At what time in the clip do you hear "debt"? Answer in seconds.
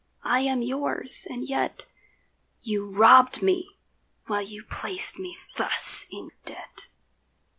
6.43-6.87